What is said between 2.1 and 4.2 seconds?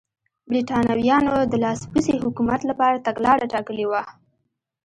حکومت لپاره تګلاره ټاکلې وه.